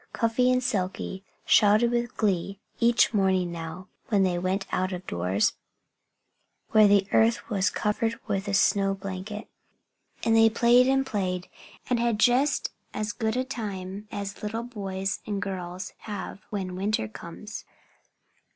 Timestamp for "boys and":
14.63-15.39